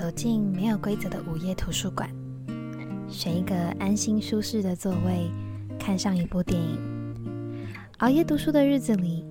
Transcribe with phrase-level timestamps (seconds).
[0.00, 2.08] 走进没有规则的午夜图书馆，
[3.06, 5.30] 选一个安心舒适的座位，
[5.78, 7.66] 看上一部电影。
[7.98, 9.26] 熬夜读书的日子里，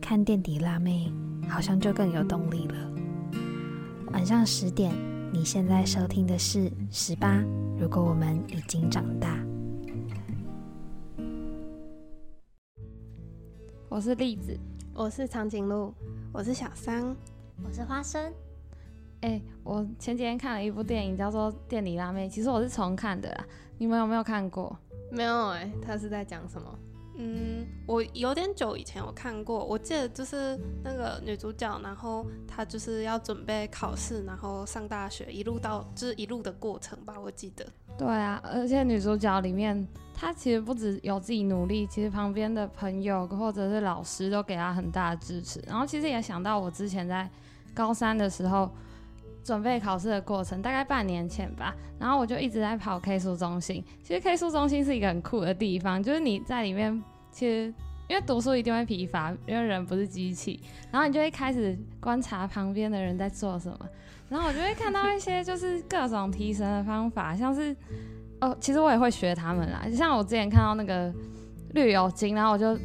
[0.00, 1.12] 看垫底辣妹
[1.50, 2.74] 好像就更有动力了。
[4.12, 4.90] 晚上十点，
[5.30, 7.44] 你现在收听的是十八。
[7.78, 9.38] 如果我们已经长大，
[13.90, 14.58] 我是栗子，
[14.94, 15.92] 我是长颈鹿，
[16.32, 17.14] 我是小桑，
[17.62, 18.32] 我是花生。
[19.20, 23.44] 哎，我前几天看了一部电影，叫做《店里辣妹》，其实我是重看的啦。
[23.76, 24.74] 你们有没有看过？
[25.10, 26.78] 没有哎，他是在讲什么？
[27.16, 37.66] 嗯，我有点久以前我看过，我记得就是那个女主角，然后她就是要准备考试，然后上大学，一路到就是一路的过程吧，我记得。
[37.98, 45.62] 对啊，而且女主角里面，她其实不只有自己努力，其实旁边的朋友或者是老师都给她很大的支持。
[45.66, 47.28] 然后其实也想到我之前在
[47.74, 48.70] 高三的时候。
[49.42, 53.84] 准备考试的过程大概半年前吧，然后我就一直在跑 K 书中心。
[54.02, 57.72] 其实 K 书中心是一个很酷的地方，就是你在里面，其实
[58.08, 60.60] 因为读书一定会疲乏，因为人不是机器，
[60.90, 63.78] 然后你就会开始观察旁边的人在做什么，
[64.28, 67.74] 然后我就会看到一些就是各种提神的方法，像是
[68.40, 71.12] 哦，其实我也会学他们啦，就像我之前看到那个
[71.74, 72.78] 绿油精，然后我就。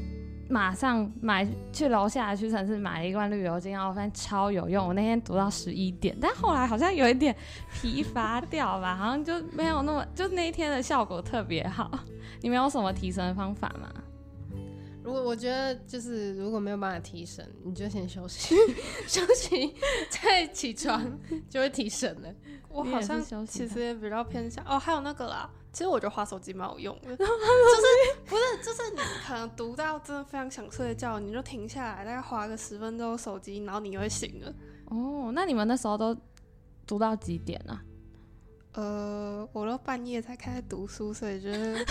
[0.47, 4.87] 马上买去楼下的屈臣氏买了一罐绿油精，然后发现超有用。
[4.87, 7.35] 我那天读到十一点，但后来好像有一点
[7.73, 11.99] 疲乏掉吧，好像就没有那么就那一天的效果特别好。
[12.41, 13.89] 你们有什么提升方法吗？
[15.05, 18.55] 如果我觉得就是如果没有办法提神，你就先休息，
[19.07, 19.75] 休息
[20.09, 22.33] 再起床就会提神了。
[22.69, 25.47] 我好像其实也比较偏向哦，还有那个啦。
[25.71, 27.31] 其实我觉得划手机蛮有用的， 就是
[28.25, 28.97] 不是就是你
[29.27, 34.51] 可能读到真的非常想睡觉，你就停下来，大概划个十分钟手机，然后你就会醒了。
[34.85, 36.17] 哦，那你们那时候都
[36.87, 37.83] 读到几点啊？
[38.73, 41.85] 呃，我都半夜才开始读书，所以就是，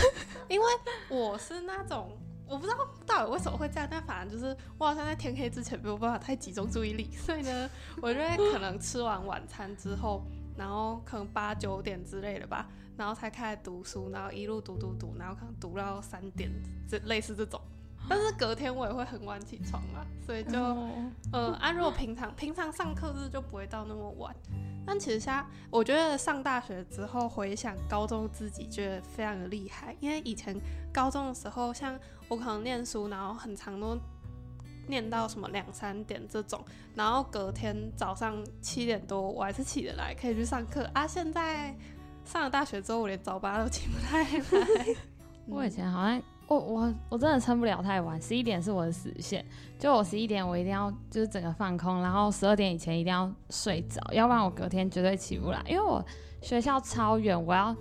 [0.48, 0.66] 因为
[1.08, 7.70] 我是那种我不知道到底为什么会这样，但反正就是我好像在天黑之前没有办法太集中注意力，所以呢，
[8.02, 10.24] 我就会可能吃完晚餐之后，
[10.56, 12.68] 然后可能八九点之类的吧。
[12.96, 16.48] 然后才开始读书，然后一路读读读，然后可能读到三点，
[16.88, 17.60] 这类似这种。
[18.08, 20.58] 但是隔天我也会很晚起床嘛，所以就，
[21.32, 24.34] 呃，啊，如果平常平常上课日就不会到那么晚。
[24.86, 30.54] 但其实现在我觉得上大学之后回想高中自己，觉得非常的厉害，因为以前
[30.92, 31.98] 高中的时候，像
[32.28, 33.98] 我可能念书，然后很长都
[34.86, 36.62] 念到什么两三点这种，
[36.94, 41.06] 然后隔天早上七点多我还是起得来，可以去上课啊。
[41.06, 41.74] 现在。
[42.26, 44.96] 上了大学之后，我连早八都起不太来。
[45.46, 49.44] 我以前好像，我我我真的撑不了太晚，十一点是我的死线。
[49.78, 55.62] 就我十一点，我一定要就是整个放空，然后十二点以前一定要睡着，要不然我隔天绝对起不来。
[55.66, 56.04] 因为我
[56.42, 57.74] 学校超远，我要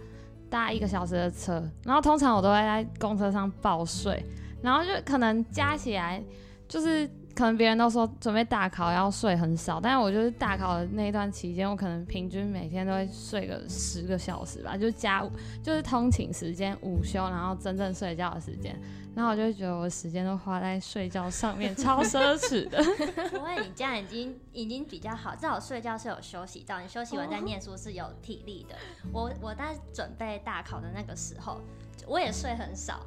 [0.49, 4.23] 搭一个小时的车，然后通常我都会在公车上暴睡，
[4.61, 6.23] 然后就可能加起来
[6.67, 7.09] 就是。
[7.35, 15.27] 可能别人都说准备大考要睡很少，但是我就是大考的那一段期间，我可能平均每天都会睡个十个小时吧，就加
[15.63, 18.79] 就是通勤时间、午休，然后真正睡觉的时间，
[19.15, 22.77] 然后我就觉得我时间都花在睡觉上面，超奢侈的。
[23.31, 28.75] 不会，你这样已经已经比较好，至少睡觉是有休息到，你休息完再念书是有体力的。
[29.11, 31.59] 我我在准备大考的那个时候，
[32.07, 32.99] 我也睡很少。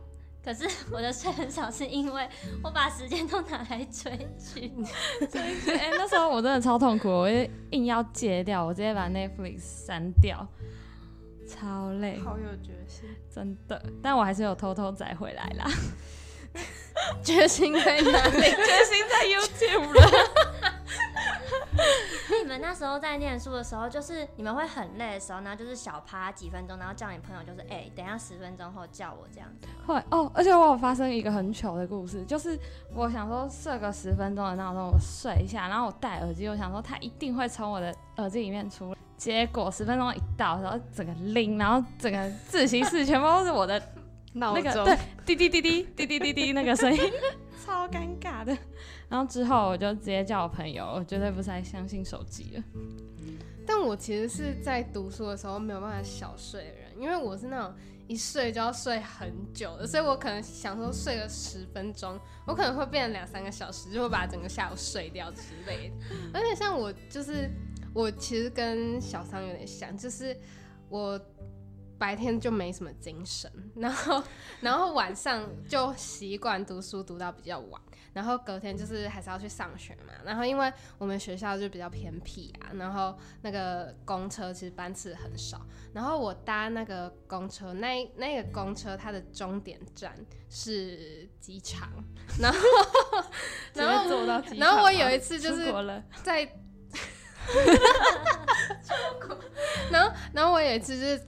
[0.47, 0.65] 可是
[0.95, 2.29] 我的睡很少，是因为
[2.63, 4.73] 我把时间都拿来追剧。
[5.27, 7.29] 追剧，哎，那时候我真的超痛苦，我
[7.71, 10.47] 硬要戒掉，我直接把 Netflix 删掉，
[11.49, 12.21] 超累。
[12.21, 13.83] 好有决心， 真的。
[14.01, 15.69] 但我还是有偷偷载回来啦。
[17.25, 18.41] 决心在哪里？
[18.41, 20.31] 决心在 YouTube 了。
[22.43, 29.69] 你们那时候在念书的时候，就是你们会很累的时候，然后就是小趴几分钟，然后叫你朋友，就是哎，等下十分钟后叫我这样子。
[29.87, 32.59] 会哦，而且我有发生一个很糗的故事，就是
[32.95, 43.81] 我想说设个十分钟的闹钟，我睡一下，然后我戴耳机，我想说他一定会从我的耳机里面出来，结果十分钟一到，然后整个铃，然后整个自习室全部都是我的
[44.35, 47.01] 闹钟，对，滴滴滴滴滴滴滴滴那个声音，
[47.65, 48.57] 超尴尬的。
[49.09, 52.63] 然后之后我就直接叫我朋友，我绝对不再相信手机了。
[53.67, 57.75] 但我其实是在读书的时候没有办法小睡的人，因为我是那种
[58.07, 65.95] 一睡就要睡很久的，所以我可能想说睡个十分钟，我可能会变成两三个小时，就会把整个下午睡掉之类的。
[66.33, 67.51] 而且像我就是
[67.93, 70.37] 我其实跟小桑有点像，就是
[70.89, 71.21] 我
[71.99, 74.23] 白天就没什么精神，然后
[74.61, 77.81] 然后晚上就习惯读书读到比较晚，
[78.13, 80.13] 然后隔天就是还是要去上学嘛。
[80.25, 85.61] 然后因为我们学校就比较偏僻啊，然后那个公车其实班次很少，
[85.93, 90.15] 然后我搭那个公车，那那个公车它的终点站
[90.49, 91.89] 是机场，
[92.41, 92.59] 然后
[93.75, 96.43] 然后坐到机然后我有一次次就是出国了，在，
[99.91, 101.21] 然后然后我有一次就是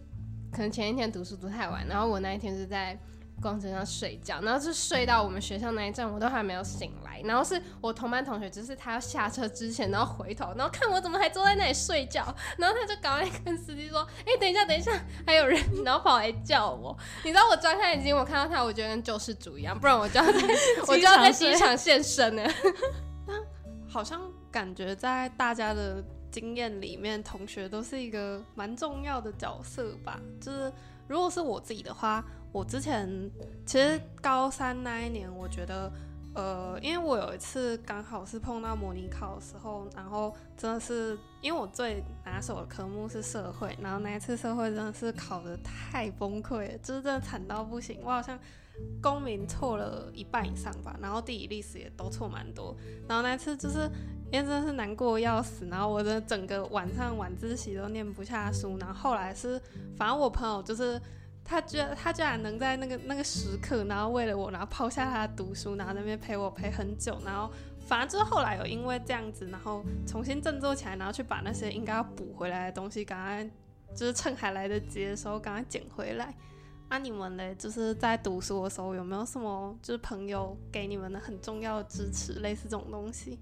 [0.58, 2.98] 可能前一天读书读太晚，然后我那一天是在
[3.40, 12.24] 公车上睡觉，然后就睡到我们学校那一站，我都还没有醒来，然后是我同班同学，就是他要下车之前，然后回头，然后看我怎么还坐在那里睡觉，
[12.56, 14.90] 然后他就赶快跟司机说：“哎、等一下，等一下，
[15.24, 15.56] 还有人。”
[15.86, 20.40] 然后跑来叫我，你知道我张开眼睛，我看到他，我觉得跟救世主一样，不然我就要在
[20.88, 22.42] 我就要在机场现身呢。
[23.88, 24.20] 好像
[24.50, 30.20] 感觉在大家的经验里面，同学都是一个蛮重要的角色吧。
[30.40, 30.72] 就是
[31.06, 33.08] 如果是我自己的话，我之前
[33.66, 35.92] 其实高三那一年，我觉得。
[36.34, 47.98] 呃，因为我有一次刚好是碰到模拟考的时候，然后真的是因为我最拿手的科目是社会，然后那一次社会真的是考的太崩溃了，就是真的惨到不行。
[48.04, 48.38] 我好像
[49.02, 52.76] 公民错了一半以上吧，然后地理历史也都错蛮多，
[53.08, 53.90] 然后那一次就是
[54.32, 59.60] 因为真的是难过要死，然后我的整个晚上晚自习都念不下书，然后后来是
[59.96, 61.00] 反正我朋友就是。
[61.50, 67.50] 他居然他居然能在那个那个时刻，然后为了我，然后抛下他读书，然后在那边陪我陪很久，然后
[67.86, 73.50] 反正就是后来有因为这样子，然后重新振作起来，然后去把那些应该要补回来的东西，赶快
[73.94, 76.34] 就是趁还来得及的时候赶快捡回来。
[76.90, 83.38] 啊，你们嘞，就是在读书的时候有没有什么就是朋友给你们的很重要的支持，类似这种东西？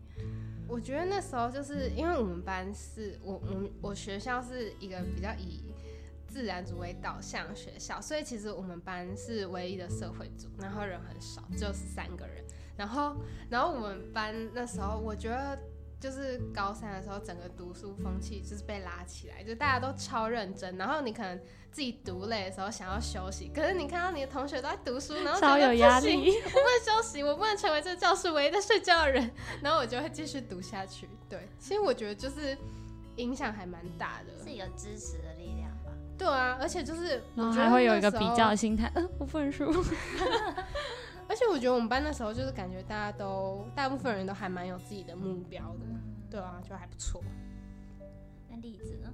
[0.68, 5.62] 我觉得那时候就是因为我们班是我我我学校是一个比较以
[6.28, 12.44] 自然组为导向学校，所以其实我们班是唯一的社会组，然后人很少，只有十三个人。
[12.76, 13.16] 然后
[13.48, 15.58] 然后我们班那时候，我觉得
[15.98, 20.76] 就是高三的时候，整个读书风气就是被拉起来，就大家都超认真。
[20.76, 21.40] 然后你可能
[21.72, 26.30] 自己读累的时候想要休息，可是你看到你的同学都在读书，然后超觉得有压不行力。
[26.30, 29.30] 我不能休息，我不能成为这个教室唯一在睡觉的人，
[29.62, 31.08] 然后我就会继续读下去。
[31.28, 32.56] 对，其实我觉得就是
[33.16, 34.32] 影响还蛮大的。
[34.44, 35.90] 是一个支持的力量吧。
[36.18, 39.64] 对啊，而且就是然后我觉得还会有一个比较心态，嗯、我不能输。
[41.28, 45.86] 而且我觉得我们班那时候就是感觉大家都大部分人都还蛮有自己的目标的，
[46.30, 47.22] 对啊，就还不错。
[48.48, 49.10] 那例子呢？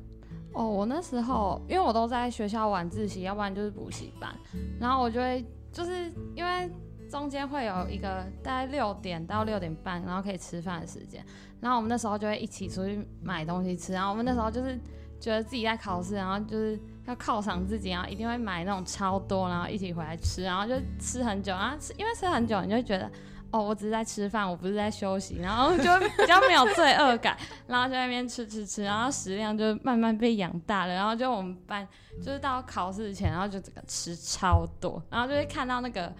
[0.54, 4.34] 哦，我那时候因为我都在学校晚自习，要不然就是补习班，
[4.78, 6.70] 然后我就会就是因为
[7.10, 11.24] 中间会有一个大概六点到六点半，然后可以吃饭的时间，
[11.60, 14.78] 然后我们那时候就会一起出去买东西吃，然后我们那时候就是
[15.18, 23.10] 觉得自己在考试，然后就是要犒赏自己，然后一定会买那种超多，然后一起回来吃，然后就吃很久，然后吃因为吃很久，你就会觉得。
[23.54, 25.84] 哦，我只是在吃饭，我不是在休息，然后就
[26.16, 31.86] 比较没有罪恶感，然后就在那边吃吃吃，然后食量就慢慢被养大了，然后就我们班
[32.18, 36.10] 就是到考试前，然后就整个吃超多，然后就会看到那个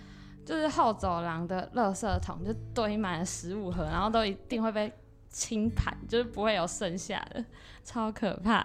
[0.45, 4.93] 就是后走廊的垃圾桶就堆满了食物盒，然后都一定会被
[5.31, 7.43] 清盘，就是不会有剩下的，
[7.83, 8.63] 超可怕。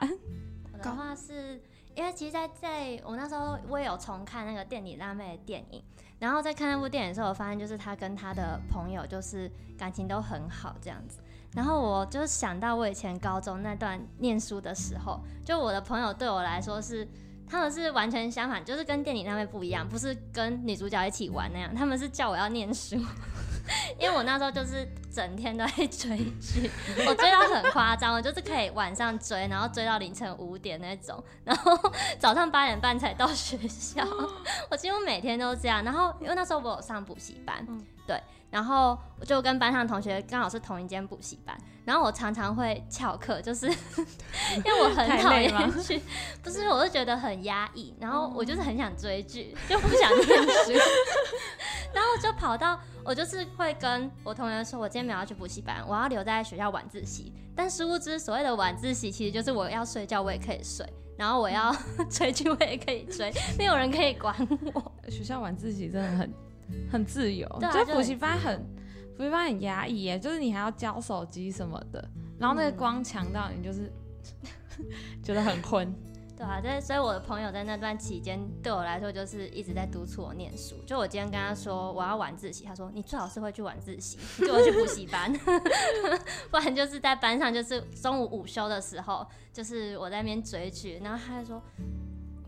[0.74, 1.62] 我的话是
[1.98, 5.84] 因为其实在，在我那时候我也有重看那个店里辣妹的电影，
[6.20, 11.20] 然后在看那部电影的时候，我发现就是他跟他的朋友就是感情都很好这样子。
[11.56, 17.08] 然后我就想到我以前高中那段念书的时候，就我的朋友对我来说是。
[17.50, 22.98] 他们是完全相反，就是跟电影那边不一样，不是跟女主角一起玩那样，他们是叫我要念书，
[24.00, 26.70] 因为我那时候就是整天都在追剧，
[27.08, 31.78] 我追到很夸张，我就是可以晚上追，然后追到凌晨五点那种，然后
[32.20, 34.06] 早上八点半才到学校，
[34.70, 35.84] 我几乎每天都这样。
[35.84, 43.68] 然后因为那时候我有上补习班，嗯对，然后我就跟班上同学刚好是同一间补习班，然后我常常会翘课，就是
[44.56, 45.50] 因为我很讨厌
[45.82, 46.02] 去，
[46.42, 50.72] 不是，我就觉得很压抑，然后我就是很想追剧， 就不想念书，
[51.94, 57.34] 然后就跑到我就是会跟我同学说，我今天没有要去补习班，我要留在学校晚自习。
[57.56, 60.86] 但殊不知，所谓的晚自习其实就是我要睡觉我也可以睡，
[61.18, 61.76] 然后我要
[62.08, 64.36] 追剧我也可以追，没有人可以管
[64.76, 64.92] 我。
[65.10, 66.32] 学校晚自习真的很
[66.92, 68.66] 很自由，对啊就就补习班很
[69.16, 72.10] 补习班很压抑耶，就是你还要交手机什么的，
[72.40, 73.92] 然后那个光强到你就是
[75.24, 75.94] 觉得很昏。
[76.36, 80.76] 对啊，对，所以我的朋友在那段期间对我来说就是一直在督促我念书。
[80.86, 85.34] 就我今天跟他说我要晚自习，他说你最好是会去晚自习，你给我去补习班，
[86.52, 91.60] 不然就是在班上就是中午午休的时候，就是我在那边追剧，然后他就说。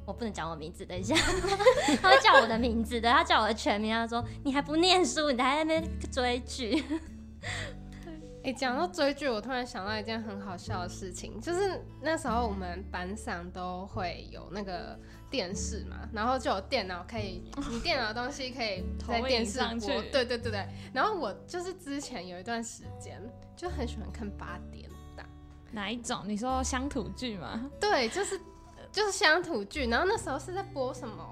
[0.10, 1.16] 我不能讲我名字，等一下，
[2.02, 6.84] 他会叫我的名字的，他叫我的全名，他说你还不念书，你还在那边追剧。
[8.44, 14.98] 哎，讲到追剧，我突然想到一件很好笑的事情，就是那时候我们班上都会有那个
[15.30, 20.66] 电视嘛，然后就有电脑可以， 你电脑的东西可以在电视播，对对对对。
[20.92, 23.22] 然后我就是之前有一段时间
[23.56, 25.26] 就很喜欢看八点档，
[25.72, 26.24] 哪一种？
[26.26, 27.70] 你说乡土剧吗？
[27.80, 28.40] 对，就是
[28.92, 29.88] 就是乡土剧。
[29.88, 31.24] 然后那时候是在播什么？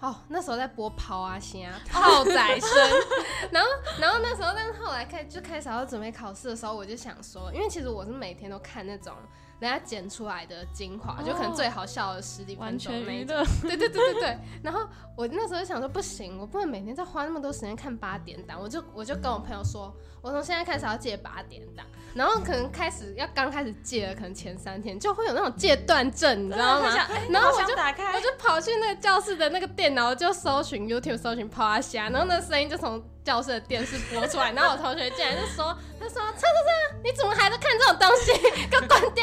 [0.00, 2.70] 哦，那时候在播跑啊虾泡 仔声，
[3.50, 3.68] 然后
[3.98, 9.12] 然后那时候，但是后来开就开始要准备考试的时候，我就想说，因为其实我是每天都看那种。
[9.60, 13.44] 人家剪出来的精华，就可能最好笑的十几分钟那种。
[13.62, 14.38] 对对对对对。
[14.62, 14.86] 然后
[15.16, 18.60] 我那时候想说，不行，我不能每天再花那么多时间看八点档。
[18.60, 21.84] 我就我就跟我朋友说，我从现在开始要戒八点档。
[22.14, 26.88] 然后可能开始要刚开始戒了，可能前三天就会有那种戒断症，你知道吗？
[27.28, 34.52] 然后我就我就跑去那个教室的那个电脑，就搜寻 YouTube，搜寻抛啊虾，然后那声音就从教室的电视播出来。
[34.52, 38.32] 然后我同学竟然就说， 他说：“车车车，你怎么还在看这种东西？
[38.70, 39.22] 给我关掉！”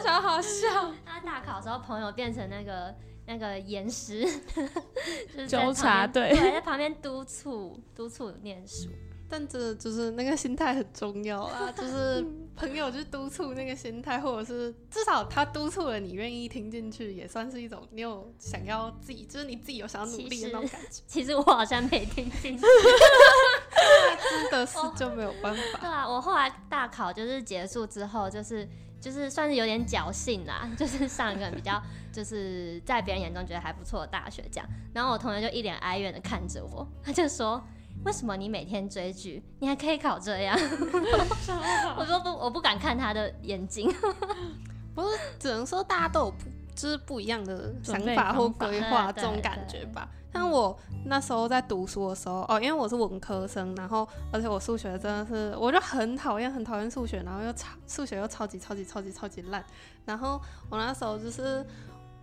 [0.02, 0.90] 超好笑！
[1.04, 2.94] 他大考时候，朋友变成那个
[3.26, 8.88] 那个岩石，就是纠察队，对，在旁边督促督促念书。
[9.28, 12.24] 但这就是那个心态很重要啊， 就是
[12.56, 21.02] 朋友就督促那个心态，或者是至少他督促了你愿意听进去，也算是一种你有想要自己，就是你自己有想要努力的那种感觉。
[21.06, 25.60] 其实我好像没听进去，真的是就没有办法。
[25.78, 28.66] 对啊，我后来大考就是结束之后，就是
[28.98, 31.80] 就是算是有点侥幸啦，就是上一个比较
[32.10, 34.66] 就是在别人眼中觉得还不错的大学这样。
[34.94, 37.62] 然后我同学就一脸哀怨的看着我，他就说。
[38.04, 40.56] 为什么你每天追剧，你还可以考这样？
[41.98, 43.92] 我说不，我不敢看他的眼睛。
[44.94, 46.36] 不是，只能说大家都有不，
[46.74, 50.08] 就是不一样的想法或规划这种感觉吧。
[50.32, 59.64] 像我那时候在读书的时候，哦，因为我是文科生，然后而且我数学真的是，我就很讨厌，很讨厌数学，然后又超数学又超级超级超级超级烂。
[60.04, 60.40] 然后
[60.70, 61.64] 我那时候就是，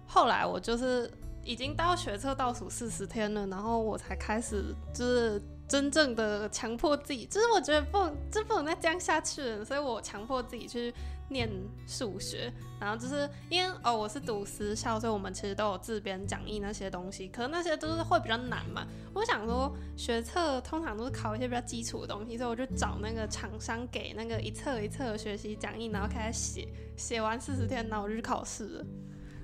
[0.08, 1.12] 后来我就是
[1.44, 5.42] 已经到学测倒数四十天了，然后我才开始就是。
[5.68, 10.94] 真正的强迫自己，就是我觉得不能，这不能再这样下去了，所以我强迫自己去
[11.30, 11.50] 念
[11.88, 12.54] 数学。
[12.80, 18.86] 然后就是因为哦，我是读私校，所以我们其实都有自编讲义那些东西，可能那些都是会比较难嘛。
[19.14, 26.68] 我想说学测通常都是考一些比较基础的东西，所以我就找那个厂商给那个一册一册的学习讲义，然后开始写，
[26.98, 28.86] 写完四十天，然后我就去考试了。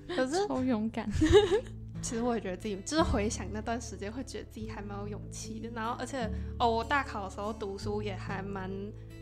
[0.09, 1.09] 可是 超勇敢。
[2.01, 5.69] 其实我也觉得自己，就是回想那段时间，会觉得自己还蛮有勇气的。
[5.75, 6.29] 然后，而且
[6.59, 8.69] 哦，我大考的时候读书也还蛮，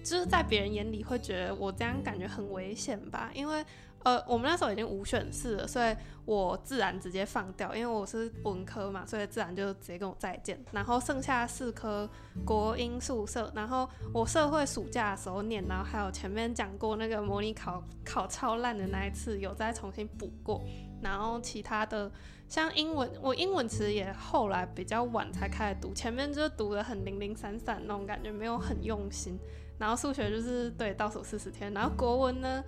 [0.04, 3.30] 就是在别人眼里会觉得我这样感觉很危险吧。
[3.34, 3.66] 因为
[4.04, 5.94] 呃，我们那时候已经五选四了，所以
[6.24, 10.58] 我自然直接放掉，因为我是文科嘛，所以自然就直接跟我再见。
[10.72, 12.10] 然后剩下四科
[12.46, 20.64] 国英宿舍，然后我社会暑假的时候念，然后还有前面讲过那个模拟考考超烂的那一次，有再重新补过。
[21.02, 22.12] 然后其他的。
[22.48, 29.38] 像英文，我英文其实也后来比较晚才开始读，前面就是读的很零零散散那种感觉，没有很用心。
[29.78, 32.64] 然后数学就是对倒数四十天，然后国文呢，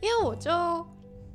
[0.00, 0.50] 因为我就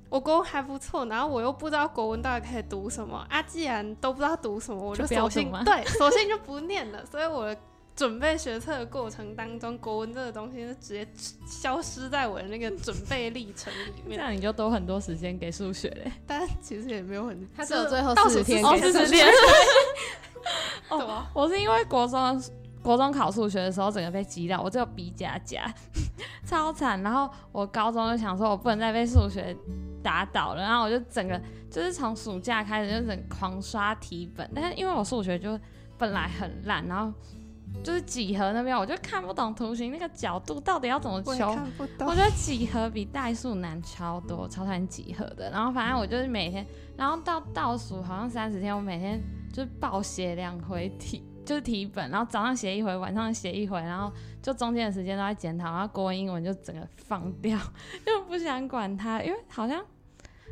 [0.10, 7.56] 我国文还不错，然后我又不知道国文到底可以读什么啊，既然都不知道读什么，我就索性对索性就不念了，所以我。
[7.98, 11.08] 准备学测的过程当中，国文这个东西是直接
[11.48, 14.16] 消失在我的那个准备历程里面。
[14.20, 16.12] 这样你就多很多时间给数学嘞。
[16.28, 19.28] 但其实也没有很，他只有最后四十天给四十天。
[20.90, 22.44] 哦，我是因为 国中
[22.84, 25.66] 国中考数学的时候，整个被击掉，我只有 B 加加，
[26.46, 27.02] 超惨。
[27.02, 29.58] 然后我高中就想说，我不能再被数学
[30.04, 34.48] 打倒了，然后我就整个就是从暑假开始就整狂刷题本。
[34.54, 35.60] 但是因为我数学就
[35.98, 37.12] 本来很烂，然后。
[37.84, 41.58] 就是几何那边，我就看不懂图形那个角度到底要怎么求。
[42.00, 45.50] 我觉得几何比代数难超多，超难几何的。
[45.52, 46.66] 然后反正我就是每天，
[46.98, 49.22] 然后到倒数好像三十天，我每天
[49.54, 55.66] 就是暴写两回题，就是题本，然后早上写一回，晚上写一回，然后就中间的时间都在检讨。
[55.72, 57.58] 然后国文、英文就整个放掉，
[58.06, 59.82] 就不想管它，因为好像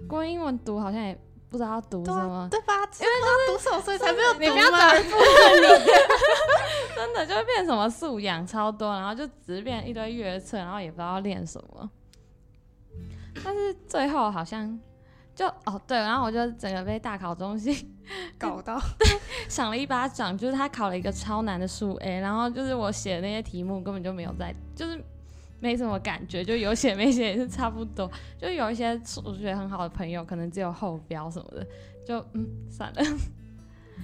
[0.08, 1.20] 国文、英文读好像也。
[1.58, 2.74] 不知道读什么，对吧？
[3.00, 5.92] 因为就是读手，所以才没有你不要找人附和你。
[6.96, 11.90] 真的就会变什么素养超多，然后就只是变一堆月测，然后也不知道练什么。
[13.44, 14.80] 但是最后好像
[15.34, 17.98] 就哦对，然后我就整个被大考中心
[18.38, 19.08] 搞到，对，
[19.48, 20.38] 赏了一巴掌。
[20.38, 25.04] 就是他考了一个超难的数 A，然后就是我写的那些题目根本就没有在，就是。
[25.66, 28.10] 没什么感觉，就有写没写也是差不多。
[28.38, 31.68] 就有一些数学很好的朋友，可能只有后标什么的，
[32.06, 33.02] 就嗯算了。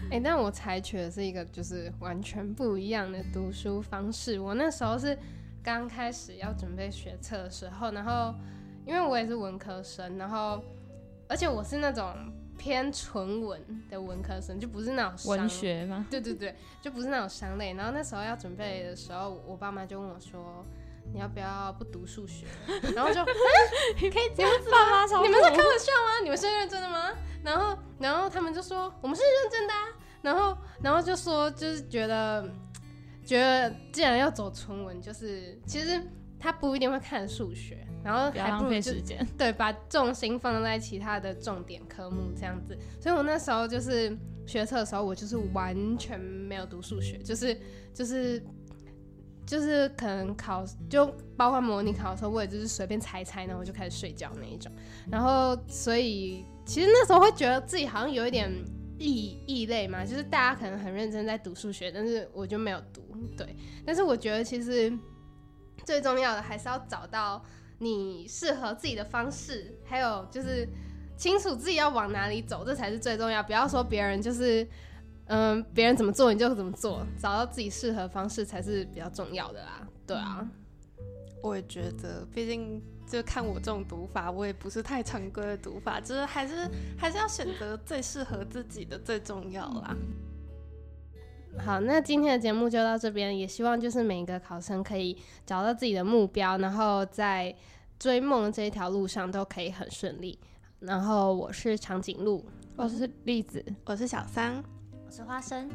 [0.09, 4.39] 哎、但我采取的是一个就是完全不一样的读书方式。
[4.39, 5.15] 我那时候是
[5.61, 8.33] 刚开始要准备学测的时候，然后
[8.85, 10.63] 因为我也是文科生，然后
[11.27, 12.13] 而且我是那种
[12.57, 16.05] 偏纯文的文科生，就不是那种商文学吗？
[16.09, 17.73] 对对对，就不是那种商类。
[17.73, 20.65] 然后那时候要准备的时候，我爸妈就问我说
[21.13, 22.45] ：“你要不要不读数学？
[22.95, 23.25] ”然后就、啊、
[23.99, 25.21] 可以这样子吗？
[25.21, 26.19] 你们在开玩笑吗？
[26.23, 27.11] 你们是认真的吗？
[27.43, 29.79] 然后，然后他们就说我们是认真的啊。
[30.21, 32.47] 然后，然后就说就是觉得，
[33.25, 35.99] 觉得既然要走纯文，就是其实
[36.39, 39.25] 他不一定会看数学，然后还不如时间。
[39.35, 42.77] 对，把重心放在其他的重点科目这样子。
[42.99, 44.15] 所以我那时候就是
[44.45, 47.59] 学测的时候，我就是完全没有读数学，就是
[47.91, 48.39] 就是
[49.45, 51.05] 就是可能考就
[51.35, 54.71] 包括模拟考的时候，我也就是随便猜猜，然后我就开始睡觉那一种。
[55.09, 58.51] 然后所以其实那时候会觉得自己好像有一点
[58.97, 63.01] 异异类嘛，就是大家可能很认真在读数学，但是我就没有读。
[63.37, 63.55] 对，
[63.85, 64.91] 但是我觉得其实
[65.85, 67.43] 最重要的还是要找到。
[67.83, 70.69] 你适合自己的方式，还有就是
[71.17, 73.41] 清楚自己要往哪里走，这才是最重要。
[73.41, 74.63] 不要说别人就是，
[75.33, 79.87] 嗯，别人怎么做你就怎么做，找到自己适合方式才是比较重要的啦。
[80.05, 80.45] 对啊，
[81.41, 89.95] 我也觉得，毕竟就看我这种读法，我也不是太常规的读法，就是还是还是要选择最适合自己的最重要啦。
[91.65, 97.55] 好，那今天的节目就到这边，也希望就是每一个考生可以找到自己的目标，然后在
[97.97, 100.37] 追梦这一条路上都可以很顺利。
[100.81, 102.45] 然后我是长颈鹿，
[102.75, 104.61] 我是栗子，我是小三，
[105.11, 105.67] 我是花生。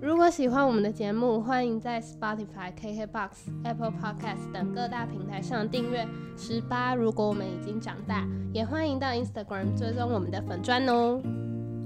[0.00, 3.30] 如果喜欢我们的节目，欢迎在 Spotify、KKBox、
[3.64, 6.06] Apple Podcast 等各大平台上订阅。
[6.36, 11.20] 十八，如果我们已经长大，也欢迎到 Instagram 追踪我们的粉砖哦。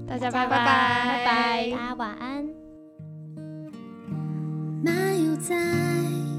[0.07, 2.47] 大家拜拜拜拜拜大家晚安。
[4.83, 5.55] 漫游在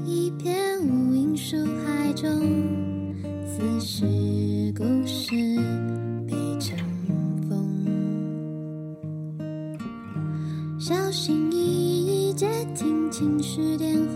[0.05, 2.31] 一片无垠树海中，
[3.45, 4.05] 似是
[4.73, 5.35] 故事
[13.17, 14.06] 情绪